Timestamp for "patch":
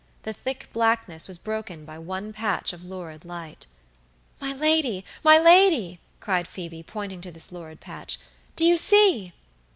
2.33-2.73, 7.79-8.17